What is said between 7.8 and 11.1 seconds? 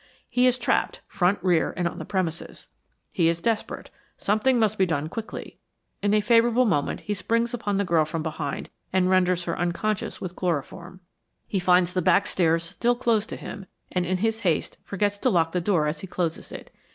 girl from behind and renders her unconscious with chloroform.